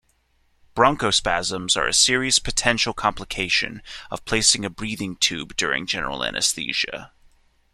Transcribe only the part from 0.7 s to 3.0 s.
Bronchospasms are a serious potential